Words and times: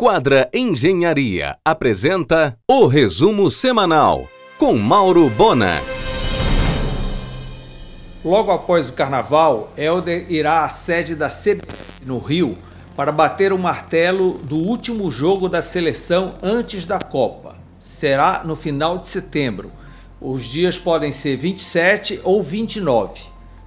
Quadra 0.00 0.48
Engenharia 0.54 1.58
apresenta 1.62 2.56
o 2.66 2.86
resumo 2.86 3.50
semanal 3.50 4.26
com 4.56 4.72
Mauro 4.72 5.28
Bona. 5.28 5.82
Logo 8.24 8.50
após 8.50 8.88
o 8.88 8.94
carnaval, 8.94 9.70
Helder 9.76 10.24
irá 10.32 10.64
à 10.64 10.70
sede 10.70 11.14
da 11.14 11.28
CBF 11.28 12.00
no 12.02 12.18
Rio 12.18 12.56
para 12.96 13.12
bater 13.12 13.52
o 13.52 13.58
martelo 13.58 14.38
do 14.38 14.56
último 14.56 15.10
jogo 15.10 15.50
da 15.50 15.60
seleção 15.60 16.32
antes 16.42 16.86
da 16.86 16.98
Copa. 16.98 17.58
Será 17.78 18.42
no 18.42 18.56
final 18.56 18.96
de 18.96 19.06
setembro. 19.06 19.70
Os 20.18 20.46
dias 20.46 20.78
podem 20.78 21.12
ser 21.12 21.36
27 21.36 22.22
ou 22.24 22.42
29, 22.42 23.20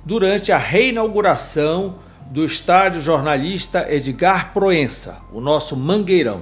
durante 0.04 0.52
a 0.52 0.58
reinauguração 0.58 1.94
do 2.34 2.44
estádio 2.44 3.00
jornalista 3.00 3.86
Edgar 3.88 4.54
Proença, 4.54 5.20
o 5.32 5.40
nosso 5.40 5.78
Mangueirão. 5.78 6.42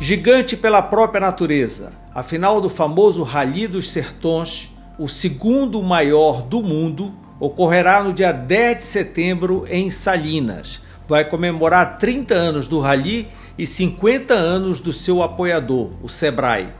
Gigante 0.00 0.56
pela 0.56 0.82
própria 0.82 1.20
natureza, 1.20 1.92
a 2.12 2.20
final 2.20 2.60
do 2.60 2.68
famoso 2.68 3.22
Rally 3.22 3.68
dos 3.68 3.92
Sertões, 3.92 4.72
o 4.98 5.06
segundo 5.06 5.80
maior 5.84 6.42
do 6.42 6.64
mundo, 6.64 7.12
ocorrerá 7.38 8.02
no 8.02 8.12
dia 8.12 8.32
10 8.32 8.78
de 8.78 8.82
setembro 8.82 9.64
em 9.68 9.88
Salinas. 9.88 10.82
Vai 11.08 11.24
comemorar 11.24 11.98
30 11.98 12.34
anos 12.34 12.66
do 12.66 12.80
Rally 12.80 13.28
e 13.56 13.68
50 13.68 14.34
anos 14.34 14.80
do 14.80 14.92
seu 14.92 15.22
apoiador, 15.22 15.90
o 16.02 16.08
Sebrae. 16.08 16.70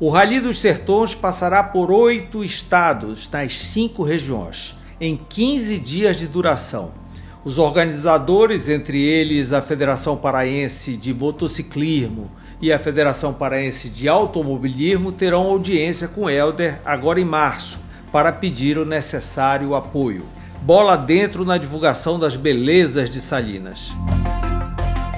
O 0.00 0.08
Rally 0.08 0.40
dos 0.40 0.58
Sertões 0.58 1.14
passará 1.14 1.62
por 1.62 1.90
oito 1.90 2.42
estados 2.42 3.28
nas 3.28 3.58
cinco 3.58 4.02
regiões, 4.02 4.78
em 4.98 5.14
15 5.28 5.78
dias 5.78 6.16
de 6.16 6.26
duração. 6.26 7.03
Os 7.44 7.58
organizadores, 7.58 8.70
entre 8.70 9.04
eles 9.04 9.52
a 9.52 9.60
Federação 9.60 10.16
Paraense 10.16 10.96
de 10.96 11.12
Motociclismo 11.12 12.30
e 12.58 12.72
a 12.72 12.78
Federação 12.78 13.34
Paraense 13.34 13.90
de 13.90 14.08
Automobilismo, 14.08 15.12
terão 15.12 15.42
audiência 15.42 16.08
com 16.08 16.30
Helder 16.30 16.80
agora 16.86 17.20
em 17.20 17.24
março 17.24 17.80
para 18.10 18.32
pedir 18.32 18.78
o 18.78 18.86
necessário 18.86 19.74
apoio. 19.74 20.26
Bola 20.62 20.96
dentro 20.96 21.44
na 21.44 21.58
divulgação 21.58 22.18
das 22.18 22.34
belezas 22.34 23.10
de 23.10 23.20
Salinas. 23.20 23.92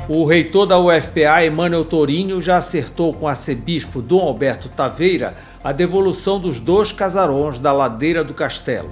O 0.09 0.25
reitor 0.25 0.67
da 0.67 0.81
UFPA, 0.81 1.47
Emmanuel 1.47 1.85
Torinho, 1.85 2.43
já 2.43 2.57
acertou 2.57 3.15
com 3.15 3.27
o 3.27 3.29
arcebispo 3.29 4.03
Dom 4.03 4.23
Alberto 4.23 4.69
Taveira 4.69 5.37
a 5.63 5.71
devolução 5.71 6.41
dos 6.41 6.59
dois 6.59 6.91
casarões 6.91 7.61
da 7.61 7.73
ladeira 7.73 8.25
do 8.25 8.35
castelo 8.35 8.91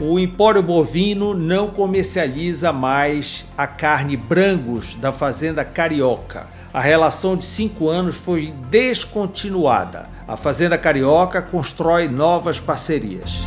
o 0.00 0.16
Empório 0.16 0.62
Bovino 0.62 1.34
não 1.34 1.70
comercializa 1.70 2.72
mais 2.72 3.46
a 3.56 3.66
carne 3.66 4.16
Brangos 4.16 4.94
da 4.94 5.10
Fazenda 5.10 5.64
Carioca. 5.64 6.46
A 6.72 6.80
relação 6.80 7.36
de 7.36 7.44
cinco 7.44 7.88
anos 7.88 8.14
foi 8.14 8.54
descontinuada. 8.70 10.08
A 10.28 10.36
Fazenda 10.36 10.78
Carioca 10.78 11.42
constrói 11.42 12.06
novas 12.06 12.60
parcerias. 12.60 13.44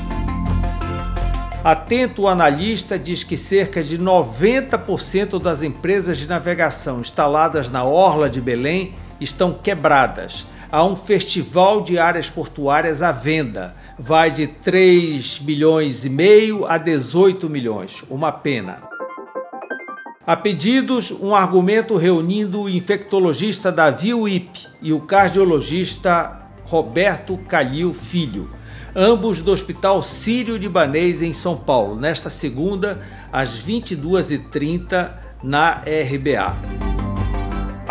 Atento 1.63 2.23
o 2.23 2.27
analista 2.27 2.99
diz 2.99 3.23
que 3.23 3.37
cerca 3.37 3.81
de 3.81 3.97
90% 3.97 5.41
das 5.41 5.63
empresas 5.63 6.17
de 6.17 6.27
navegação 6.27 6.99
instaladas 6.99 7.69
na 7.69 7.85
Orla 7.85 8.29
de 8.29 8.41
Belém 8.41 8.93
estão 9.21 9.53
quebradas. 9.53 10.45
Há 10.71 10.85
um 10.85 10.95
festival 10.95 11.81
de 11.81 11.99
áreas 11.99 12.29
portuárias 12.29 13.01
à 13.01 13.11
venda 13.11 13.75
vai 13.99 14.31
de 14.31 14.47
3 14.47 15.39
milhões 15.39 16.05
e 16.05 16.09
meio 16.09 16.65
a 16.65 16.77
18 16.77 17.49
milhões. 17.49 18.05
Uma 18.09 18.31
pena. 18.31 18.81
A 20.25 20.37
pedidos, 20.37 21.11
um 21.11 21.35
argumento 21.35 21.97
reunindo 21.97 22.61
o 22.61 22.69
infectologista 22.69 23.69
Davi 23.69 24.13
Wip 24.13 24.65
e 24.81 24.93
o 24.93 25.01
cardiologista 25.01 26.39
Roberto 26.63 27.37
Calil 27.49 27.93
Filho, 27.93 28.49
ambos 28.95 29.41
do 29.41 29.51
Hospital 29.51 30.01
Sírio-Libanês 30.01 31.21
em 31.21 31.33
São 31.33 31.57
Paulo, 31.57 31.97
nesta 31.97 32.29
segunda, 32.29 32.97
às 33.29 33.61
22h30, 33.61 35.11
na 35.43 35.81
RBA. 35.81 36.70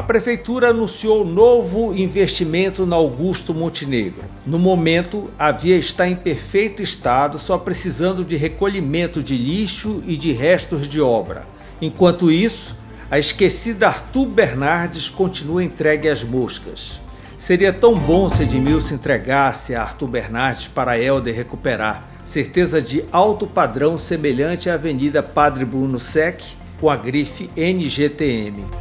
A 0.01 0.03
prefeitura 0.03 0.71
anunciou 0.71 1.27
novo 1.27 1.95
investimento 1.95 2.87
na 2.87 2.97
Augusto 2.97 3.53
Montenegro. 3.53 4.25
No 4.47 4.59
momento, 4.59 5.31
a 5.39 5.53
via 5.53 5.77
está 5.77 6.09
em 6.09 6.17
perfeito 6.17 6.83
estado, 6.83 7.39
só 7.39 7.59
precisando 7.59 8.25
de 8.25 8.35
recolhimento 8.35 9.23
de 9.23 9.37
lixo 9.37 10.03
e 10.07 10.17
de 10.17 10.33
restos 10.33 10.89
de 10.89 11.03
obra. 11.03 11.45
Enquanto 11.83 12.33
isso, 12.33 12.79
a 13.11 13.19
esquecida 13.19 13.89
Arthur 13.89 14.25
Bernardes 14.25 15.11
continua 15.11 15.63
entregue 15.63 16.09
às 16.09 16.25
moscas. 16.25 16.99
Seria 17.37 17.71
tão 17.71 17.95
bom 17.95 18.27
se 18.31 18.45
Edmilson 18.45 18.95
entregasse 18.95 19.75
a 19.75 19.83
Arthur 19.83 20.09
Bernardes 20.09 20.67
para 20.67 20.99
Helder 20.99 21.37
recuperar, 21.37 22.09
certeza 22.25 22.81
de 22.81 23.05
alto 23.13 23.47
padrão 23.47 23.99
semelhante 23.99 24.71
à 24.71 24.75
Avenida 24.75 25.23
Padre 25.23 25.67
Bruno 25.67 25.99
Sec, 25.99 26.43
com 26.81 26.89
a 26.89 26.97
grife 26.97 27.51
NGTM. 27.55 28.80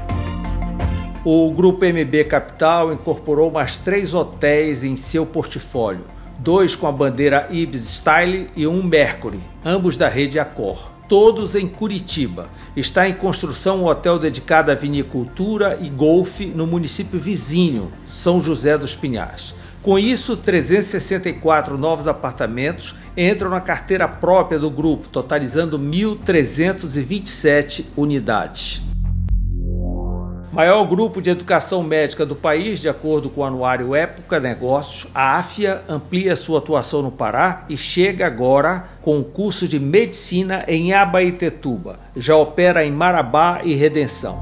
O 1.25 1.51
Grupo 1.51 1.83
MB 1.83 2.23
Capital 2.29 2.93
incorporou 2.93 3.51
mais 3.51 3.77
três 3.77 4.13
hotéis 4.13 4.85
em 4.85 4.95
seu 4.95 5.25
portfólio, 5.25 6.05
dois 6.37 6.77
com 6.77 6.87
a 6.87 6.93
bandeira 6.93 7.45
Ibis 7.51 7.89
Style 7.89 8.49
e 8.55 8.65
um 8.65 8.81
Mercury, 8.81 9.41
ambos 9.65 9.97
da 9.97 10.07
rede 10.07 10.39
Accor. 10.39 10.89
Todos 11.09 11.55
em 11.55 11.67
Curitiba. 11.67 12.47
Está 12.73 13.09
em 13.09 13.13
construção 13.13 13.81
um 13.81 13.87
hotel 13.87 14.17
dedicado 14.17 14.71
à 14.71 14.75
vinicultura 14.75 15.77
e 15.81 15.89
golfe 15.89 16.45
no 16.45 16.65
município 16.65 17.19
vizinho, 17.19 17.91
São 18.05 18.39
José 18.39 18.77
dos 18.77 18.95
Pinhais. 18.95 19.53
Com 19.81 19.99
isso, 19.99 20.37
364 20.37 21.77
novos 21.77 22.07
apartamentos 22.07 22.95
entram 23.17 23.49
na 23.49 23.59
carteira 23.59 24.07
própria 24.07 24.57
do 24.57 24.69
grupo, 24.69 25.09
totalizando 25.09 25.77
1.327 25.77 27.87
unidades. 27.97 28.87
Maior 30.51 30.83
grupo 30.85 31.21
de 31.21 31.29
educação 31.29 31.83
médica 31.83 32.25
do 32.25 32.35
país, 32.35 32.79
de 32.79 32.89
acordo 32.89 33.29
com 33.29 33.41
o 33.41 33.43
anuário 33.43 33.93
Época 33.93 34.39
Negócios, 34.39 35.05
a 35.13 35.37
AFIA 35.37 35.83
amplia 35.87 36.35
sua 36.35 36.57
atuação 36.57 37.03
no 37.03 37.11
Pará 37.11 37.65
e 37.69 37.77
chega 37.77 38.25
agora 38.25 38.85
com 38.99 39.19
o 39.19 39.23
curso 39.23 39.67
de 39.67 39.79
medicina 39.79 40.65
em 40.67 40.91
Abaetetuba. 40.91 41.99
Já 42.17 42.35
opera 42.35 42.83
em 42.83 42.91
Marabá 42.91 43.61
e 43.63 43.75
Redenção. 43.75 44.41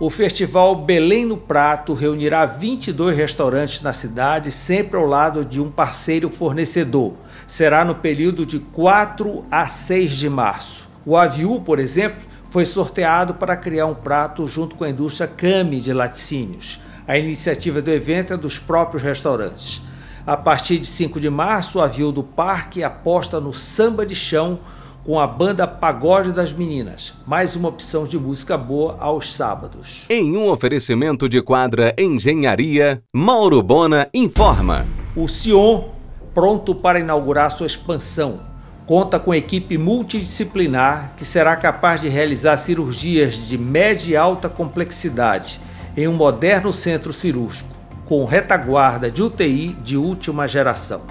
O 0.00 0.10
festival 0.10 0.74
Belém 0.74 1.24
no 1.24 1.36
Prato 1.36 1.94
reunirá 1.94 2.44
22 2.44 3.16
restaurantes 3.16 3.82
na 3.82 3.92
cidade, 3.92 4.50
sempre 4.50 4.98
ao 4.98 5.06
lado 5.06 5.44
de 5.44 5.60
um 5.60 5.70
parceiro 5.70 6.28
fornecedor. 6.28 7.12
Será 7.46 7.84
no 7.84 7.94
período 7.94 8.44
de 8.44 8.58
4 8.58 9.44
a 9.52 9.68
6 9.68 10.12
de 10.12 10.28
março. 10.28 10.88
O 11.06 11.16
Aviu, 11.16 11.60
por 11.64 11.78
exemplo, 11.78 12.29
foi 12.50 12.66
sorteado 12.66 13.34
para 13.34 13.56
criar 13.56 13.86
um 13.86 13.94
prato 13.94 14.46
junto 14.46 14.74
com 14.76 14.84
a 14.84 14.90
indústria 14.90 15.28
Cami 15.28 15.80
de 15.80 15.92
laticínios. 15.92 16.80
A 17.06 17.16
iniciativa 17.16 17.80
do 17.80 17.90
evento 17.90 18.32
é 18.32 18.36
dos 18.36 18.58
próprios 18.58 19.02
restaurantes. 19.02 19.82
A 20.26 20.36
partir 20.36 20.78
de 20.78 20.86
5 20.86 21.18
de 21.18 21.30
março, 21.30 21.78
o 21.78 21.82
Avião 21.82 22.12
do 22.12 22.22
Parque 22.22 22.82
aposta 22.82 23.40
no 23.40 23.54
samba 23.54 24.04
de 24.04 24.14
chão 24.14 24.58
com 25.04 25.18
a 25.18 25.26
banda 25.26 25.66
Pagode 25.66 26.30
das 26.30 26.52
Meninas, 26.52 27.14
mais 27.26 27.56
uma 27.56 27.68
opção 27.68 28.04
de 28.04 28.18
música 28.18 28.58
boa 28.58 28.96
aos 29.00 29.32
sábados. 29.32 30.04
Em 30.10 30.36
um 30.36 30.48
oferecimento 30.50 31.28
de 31.28 31.40
quadra 31.40 31.94
Engenharia, 31.98 33.02
Mauro 33.14 33.62
Bona 33.62 34.08
informa. 34.12 34.86
O 35.16 35.26
Sion, 35.26 35.88
pronto 36.34 36.74
para 36.74 37.00
inaugurar 37.00 37.50
sua 37.50 37.66
expansão, 37.66 38.49
conta 38.90 39.20
com 39.20 39.32
equipe 39.32 39.78
multidisciplinar 39.78 41.12
que 41.16 41.24
será 41.24 41.54
capaz 41.54 42.00
de 42.00 42.08
realizar 42.08 42.56
cirurgias 42.56 43.46
de 43.46 43.56
média 43.56 44.12
e 44.12 44.16
alta 44.16 44.48
complexidade 44.48 45.60
em 45.96 46.08
um 46.08 46.12
moderno 46.12 46.72
centro 46.72 47.12
cirúrgico, 47.12 47.70
com 48.06 48.24
retaguarda 48.24 49.08
de 49.08 49.22
UTI 49.22 49.76
de 49.80 49.96
última 49.96 50.48
geração. 50.48 51.02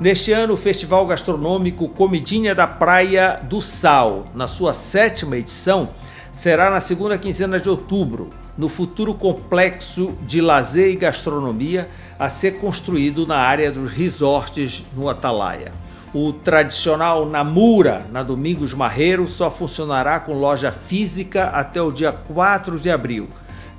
Neste 0.00 0.32
ano, 0.32 0.54
o 0.54 0.56
Festival 0.56 1.06
Gastronômico 1.06 1.90
Comidinha 1.90 2.54
da 2.54 2.66
Praia 2.66 3.38
do 3.42 3.60
Sal, 3.60 4.26
na 4.34 4.46
sua 4.46 4.72
sétima 4.72 5.36
edição, 5.36 5.90
será 6.32 6.70
na 6.70 6.80
segunda 6.80 7.18
quinzena 7.18 7.60
de 7.60 7.68
outubro, 7.68 8.30
no 8.56 8.70
futuro 8.70 9.12
complexo 9.12 10.14
de 10.22 10.40
lazer 10.40 10.90
e 10.90 10.96
gastronomia 10.96 11.86
a 12.18 12.30
ser 12.30 12.52
construído 12.52 13.26
na 13.26 13.36
área 13.36 13.70
dos 13.70 13.92
resorts 13.92 14.86
no 14.96 15.10
Atalaia. 15.10 15.83
O 16.14 16.32
tradicional 16.32 17.26
Namura, 17.26 18.06
na 18.12 18.22
Domingos 18.22 18.72
Marreiro, 18.72 19.26
só 19.26 19.50
funcionará 19.50 20.20
com 20.20 20.32
loja 20.32 20.70
física 20.70 21.46
até 21.46 21.82
o 21.82 21.90
dia 21.90 22.12
4 22.12 22.78
de 22.78 22.88
abril, 22.88 23.28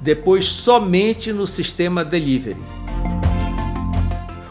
depois 0.01 0.43
somente 0.45 1.31
no 1.31 1.47
sistema 1.47 2.03
delivery. 2.03 2.59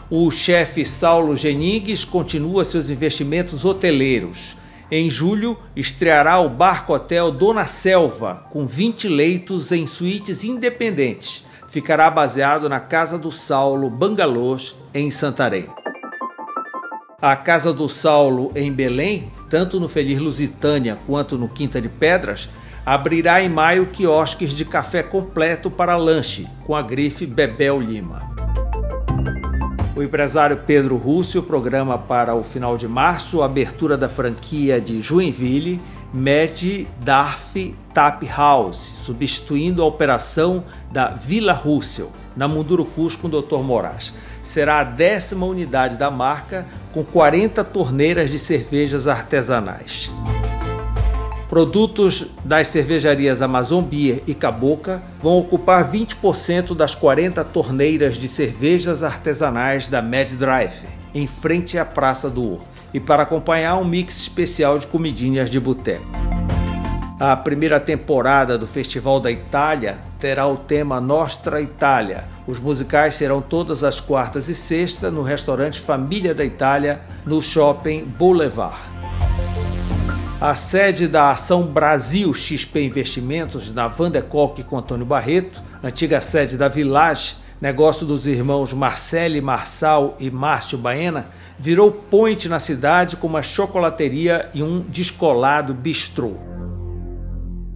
O 0.09 0.31
chefe 0.31 0.83
Saulo 0.83 1.37
Geningues 1.37 2.03
continua 2.03 2.63
seus 2.63 2.89
investimentos 2.89 3.63
hoteleiros. 3.65 4.57
Em 4.89 5.07
julho, 5.07 5.55
estreará 5.75 6.39
o 6.39 6.49
Barco 6.49 6.91
Hotel 6.91 7.31
Dona 7.31 7.67
Selva, 7.67 8.47
com 8.49 8.65
20 8.65 9.07
leitos 9.07 9.71
em 9.71 9.85
suítes 9.85 10.43
independentes. 10.43 11.45
Ficará 11.67 12.09
baseado 12.09 12.67
na 12.67 12.79
Casa 12.79 13.15
do 13.15 13.31
Saulo 13.31 13.91
Bangalôs, 13.91 14.75
em 14.91 15.11
Santarém. 15.11 15.84
A 17.25 17.35
Casa 17.35 17.73
do 17.73 17.89
Saulo, 17.89 18.51
em 18.53 18.71
Belém, 18.71 19.31
tanto 19.49 19.79
no 19.79 19.89
Feliz 19.89 20.19
Lusitânia 20.19 20.95
quanto 21.07 21.39
no 21.39 21.49
Quinta 21.49 21.81
de 21.81 21.89
Pedras, 21.89 22.51
abrirá 22.85 23.41
em 23.41 23.49
maio 23.49 23.87
quiosques 23.87 24.51
de 24.51 24.63
café 24.63 25.01
completo 25.01 25.71
para 25.71 25.97
lanche, 25.97 26.47
com 26.67 26.75
a 26.75 26.83
grife 26.83 27.25
Bebel 27.25 27.81
Lima. 27.81 28.21
O 29.95 30.03
empresário 30.03 30.61
Pedro 30.67 30.97
Rússio 30.97 31.41
programa 31.41 31.97
para 31.97 32.35
o 32.35 32.43
final 32.43 32.77
de 32.77 32.87
março 32.87 33.41
a 33.41 33.45
abertura 33.45 33.97
da 33.97 34.07
franquia 34.07 34.79
de 34.79 35.01
Joinville, 35.01 35.81
Med 36.13 36.87
Darf 36.99 37.75
Tap 37.91 38.23
House, 38.27 38.93
substituindo 38.97 39.81
a 39.81 39.85
operação 39.87 40.63
da 40.91 41.07
Vila 41.07 41.53
Russell, 41.53 42.11
na 42.35 42.47
Mundurucus 42.47 43.15
com 43.15 43.27
o 43.27 43.41
Dr. 43.41 43.63
Moraes. 43.63 44.13
Será 44.43 44.79
a 44.79 44.83
décima 44.83 45.45
unidade 45.45 45.97
da 45.97 46.11
marca, 46.11 46.65
com 46.91 47.03
40 47.03 47.63
torneiras 47.63 48.29
de 48.29 48.37
cervejas 48.39 49.07
artesanais. 49.07 50.11
Produtos 51.49 52.31
das 52.43 52.67
cervejarias 52.67 53.41
Amazon 53.41 53.83
Beer 53.83 54.21
e 54.27 54.33
Caboca 54.33 55.01
vão 55.21 55.37
ocupar 55.37 55.89
20% 55.89 56.75
das 56.75 56.95
40 56.95 57.43
torneiras 57.45 58.17
de 58.17 58.27
cervejas 58.27 59.03
artesanais 59.03 59.87
da 59.87 60.01
Mad 60.01 60.31
Drive, 60.31 60.83
em 61.13 61.27
frente 61.27 61.77
à 61.77 61.85
Praça 61.85 62.29
do 62.29 62.43
Ouro, 62.43 62.63
e 62.93 62.99
para 62.99 63.23
acompanhar 63.23 63.77
um 63.77 63.85
mix 63.85 64.17
especial 64.17 64.77
de 64.77 64.87
comidinhas 64.87 65.49
de 65.49 65.59
boteco. 65.59 66.34
A 67.17 67.33
primeira 67.33 67.79
temporada 67.79 68.57
do 68.57 68.67
Festival 68.67 69.21
da 69.21 69.31
Itália 69.31 69.99
terá 70.19 70.45
o 70.47 70.57
tema 70.57 70.99
Nostra 70.99 71.61
Itália. 71.61 72.25
Os 72.45 72.59
musicais 72.59 73.15
serão 73.15 73.41
todas 73.41 73.85
as 73.85 74.01
quartas 74.01 74.49
e 74.49 74.55
sextas 74.55 75.13
no 75.13 75.21
restaurante 75.21 75.79
Família 75.79 76.35
da 76.35 76.43
Itália, 76.43 76.99
no 77.25 77.41
Shopping 77.41 78.03
Boulevard. 78.03 78.75
A 80.41 80.55
sede 80.55 81.07
da 81.07 81.31
Ação 81.31 81.63
Brasil 81.63 82.33
XP 82.33 82.81
Investimentos, 82.81 83.73
na 83.73 83.87
Vandecoque 83.87 84.61
com 84.61 84.77
Antônio 84.77 85.05
Barreto, 85.05 85.63
antiga 85.81 86.19
sede 86.19 86.57
da 86.57 86.67
Village, 86.67 87.37
negócio 87.61 88.05
dos 88.05 88.27
irmãos 88.27 88.73
Marcele 88.73 89.39
Marçal 89.39 90.17
e 90.19 90.29
Márcio 90.29 90.77
Baena, 90.77 91.29
virou 91.57 91.93
point 91.93 92.49
na 92.49 92.59
cidade 92.59 93.15
com 93.15 93.27
uma 93.27 93.41
chocolateria 93.41 94.49
e 94.53 94.61
um 94.61 94.81
descolado 94.81 95.73
bistrô. 95.73 96.54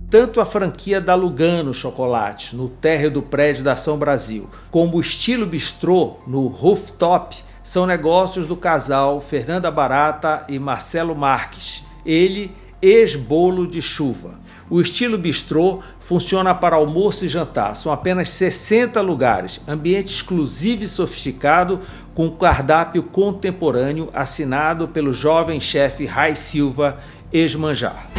Tanto 0.09 0.41
a 0.41 0.45
franquia 0.45 0.99
da 0.99 1.13
Lugano 1.13 1.71
Chocolates, 1.71 2.53
no 2.53 2.67
térreo 2.67 3.11
do 3.11 3.21
prédio 3.21 3.63
da 3.63 3.73
Ação 3.73 3.95
Brasil, 3.95 4.49
como 4.71 4.97
o 4.97 5.01
estilo 5.01 5.45
bistrô, 5.45 6.15
no 6.25 6.47
rooftop, 6.47 7.37
são 7.61 7.85
negócios 7.85 8.47
do 8.47 8.55
casal 8.55 9.21
Fernanda 9.21 9.69
Barata 9.69 10.45
e 10.49 10.57
Marcelo 10.57 11.15
Marques 11.15 11.83
ele 12.03 12.51
ex-bolo 12.81 13.67
de 13.67 13.83
chuva. 13.83 14.39
O 14.67 14.81
estilo 14.81 15.15
bistrô 15.15 15.79
funciona 15.99 16.55
para 16.55 16.75
almoço 16.75 17.25
e 17.25 17.29
jantar. 17.29 17.75
São 17.75 17.91
apenas 17.91 18.29
60 18.29 18.99
lugares, 19.01 19.61
ambiente 19.67 20.07
exclusivo 20.07 20.83
e 20.83 20.87
sofisticado, 20.87 21.81
com 22.15 22.31
cardápio 22.31 23.03
contemporâneo 23.03 24.09
assinado 24.11 24.87
pelo 24.87 25.13
jovem 25.13 25.59
chefe 25.59 26.05
Rai 26.05 26.35
Silva, 26.35 26.97
ex-manjar. 27.31 28.18